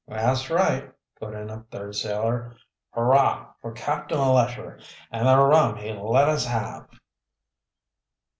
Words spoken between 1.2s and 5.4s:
in a third sailor. "Hurrah for Captain Lesher and the